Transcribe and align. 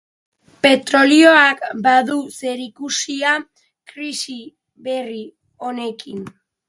Petrolioak 0.65 1.61
badu 1.83 2.17
zerikusia 2.43 3.35
krisi 3.93 4.39
berri 4.89 5.23
honekin. 5.69 6.27